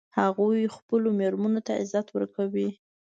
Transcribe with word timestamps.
هغوی 0.19 0.73
خپلو 0.77 1.09
میرمنو 1.19 1.61
ته 1.67 1.71
عزت 1.81 2.07
ورکوي 2.11 2.69